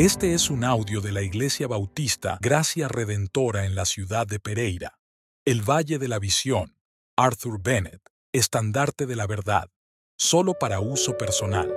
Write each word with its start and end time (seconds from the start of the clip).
Este 0.00 0.32
es 0.32 0.48
un 0.48 0.62
audio 0.62 1.00
de 1.00 1.10
la 1.10 1.22
Iglesia 1.22 1.66
Bautista 1.66 2.38
Gracia 2.40 2.86
Redentora 2.86 3.64
en 3.64 3.74
la 3.74 3.84
ciudad 3.84 4.28
de 4.28 4.38
Pereira, 4.38 5.00
el 5.44 5.68
Valle 5.68 5.98
de 5.98 6.06
la 6.06 6.20
Visión, 6.20 6.76
Arthur 7.16 7.60
Bennett, 7.60 8.00
estandarte 8.32 9.06
de 9.06 9.16
la 9.16 9.26
verdad, 9.26 9.68
solo 10.16 10.54
para 10.54 10.78
uso 10.78 11.18
personal. 11.18 11.74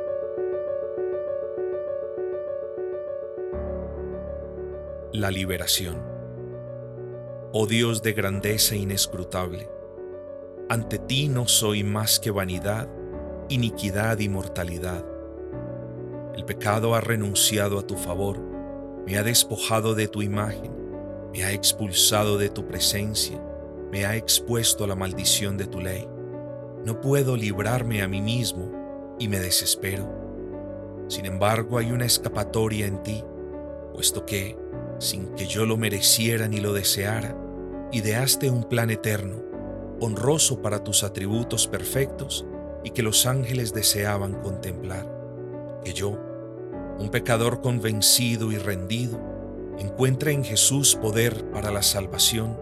La 5.13 5.31
liberación. 5.31 6.05
Oh 7.53 7.65
Dios 7.65 8.03
de 8.03 8.13
grandeza 8.13 8.75
inescrutable, 8.75 9.67
ante 10.69 10.99
ti 10.99 11.27
no 11.27 11.47
soy 11.47 11.83
más 11.83 12.19
que 12.19 12.29
vanidad, 12.29 12.87
iniquidad 13.49 14.19
y 14.19 14.29
mortalidad 14.29 15.03
el 16.35 16.45
pecado 16.45 16.95
ha 16.95 17.01
renunciado 17.01 17.77
a 17.77 17.85
tu 17.85 17.95
favor, 17.95 18.39
me 19.05 19.17
ha 19.17 19.23
despojado 19.23 19.95
de 19.95 20.07
tu 20.07 20.21
imagen, 20.21 20.71
me 21.33 21.43
ha 21.43 21.51
expulsado 21.51 22.37
de 22.37 22.49
tu 22.49 22.67
presencia, 22.67 23.41
me 23.91 24.05
ha 24.05 24.15
expuesto 24.15 24.83
a 24.83 24.87
la 24.87 24.95
maldición 24.95 25.57
de 25.57 25.67
tu 25.67 25.81
ley. 25.81 26.07
No 26.85 27.01
puedo 27.01 27.35
librarme 27.35 28.01
a 28.01 28.07
mí 28.07 28.21
mismo 28.21 28.71
y 29.19 29.27
me 29.27 29.39
desespero. 29.39 30.09
Sin 31.09 31.25
embargo, 31.25 31.77
hay 31.77 31.91
una 31.91 32.05
escapatoria 32.05 32.87
en 32.87 33.03
ti, 33.03 33.23
puesto 33.93 34.25
que, 34.25 34.57
sin 34.99 35.35
que 35.35 35.45
yo 35.45 35.65
lo 35.65 35.75
mereciera 35.75 36.47
ni 36.47 36.61
lo 36.61 36.71
deseara, 36.71 37.35
ideaste 37.91 38.49
un 38.49 38.63
plan 38.63 38.89
eterno, 38.89 39.43
honroso 39.99 40.61
para 40.61 40.83
tus 40.83 41.03
atributos 41.03 41.67
perfectos 41.67 42.45
y 42.83 42.91
que 42.91 43.03
los 43.03 43.25
ángeles 43.25 43.73
deseaban 43.73 44.35
contemplar 44.41 45.20
que 45.83 45.93
yo, 45.93 46.17
un 46.99 47.09
pecador 47.09 47.61
convencido 47.61 48.51
y 48.51 48.57
rendido, 48.57 49.19
encuentre 49.79 50.31
en 50.31 50.43
Jesús 50.43 50.95
poder 50.95 51.49
para 51.51 51.71
la 51.71 51.81
salvación, 51.81 52.59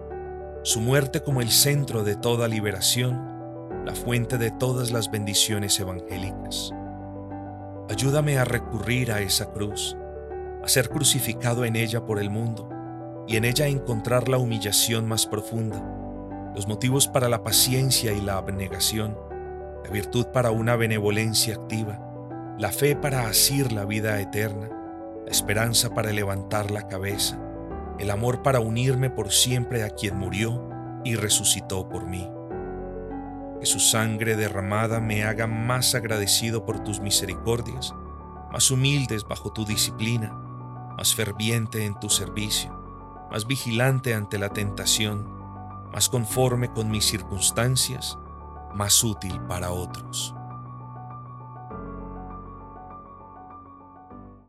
su 0.64 0.80
muerte 0.80 1.22
como 1.22 1.42
el 1.42 1.52
centro 1.52 2.03
de 2.03 2.16
toda 2.16 2.47
liberación, 2.47 3.30
la 3.86 3.94
fuente 3.94 4.38
de 4.38 4.52
todas 4.52 4.92
las 4.92 5.09
bendiciones 5.12 5.80
evangélicas. 5.80 6.73
Ayúdame 7.90 8.38
a 8.38 8.45
recurrir 8.45 9.12
a 9.12 9.22
esa 9.22 9.52
cruz, 9.52 9.97
a 10.64 10.67
ser 10.67 10.90
crucificado 10.90 11.66
en 11.66 11.75
ella 11.75 12.06
por 12.06 12.20
el 12.20 12.30
mundo 12.30 12.70
y 13.28 13.38
en 13.38 13.45
ella 13.45 13.67
encontrar 13.67 14.30
la 14.30 14.38
humillación 14.38 15.08
más 15.08 15.25
profunda, 15.25 15.84
los 16.56 16.67
motivos 16.67 17.08
para 17.08 17.30
la 17.30 17.44
paciencia 17.44 18.12
y 18.12 18.22
la 18.22 18.38
abnegación, 18.38 19.17
la 19.84 19.90
virtud 19.90 20.28
para 20.28 20.52
una 20.52 20.75
benevolencia 20.75 21.56
activa, 21.56 22.08
la 22.59 22.73
fe 22.73 22.93
para 22.93 23.25
asir 23.25 23.71
la 23.71 23.85
vida 23.85 24.19
eterna, 24.19 24.67
la 25.25 25.31
esperanza 25.31 25.93
para 25.93 26.11
levantar 26.11 26.71
la 26.71 26.89
cabeza, 26.89 27.39
el 27.99 28.11
amor 28.11 28.41
para 28.41 28.59
unirme 28.59 29.09
por 29.09 29.31
siempre 29.31 29.81
a 29.85 29.91
quien 29.91 30.17
murió 30.17 30.67
y 31.05 31.16
resucitó 31.16 31.88
por 31.88 32.05
mí. 32.05 32.29
Que 33.61 33.66
su 33.66 33.79
sangre 33.79 34.35
derramada 34.35 34.99
me 34.99 35.23
haga 35.23 35.47
más 35.47 35.95
agradecido 35.95 36.66
por 36.66 36.83
tus 36.83 36.99
misericordias, 36.99 37.95
más 38.51 38.69
humildes 38.71 39.23
bajo 39.23 39.53
tu 39.53 39.63
disciplina, 39.63 40.33
más 40.97 41.16
ferviente 41.16 41.85
en 41.85 41.97
tu 41.97 42.09
servicio, 42.09 42.77
más 43.31 43.47
vigilante 43.47 44.13
ante 44.13 44.38
la 44.38 44.49
tentación, 44.49 45.25
más 45.94 46.09
conforme 46.09 46.73
con 46.73 46.91
mis 46.91 47.05
circunstancias, 47.05 48.17
más 48.75 49.01
útil 49.01 49.39
para 49.47 49.71
otros. 49.71 50.35